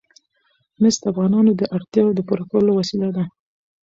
مس 0.81 0.95
د 1.01 1.03
افغانانو 1.11 1.51
د 1.55 1.61
اړتیاوو 1.77 2.15
د 2.17 2.19
پوره 2.27 2.45
کولو 2.51 2.71
وسیله 2.79 3.09
ده. 3.15 3.23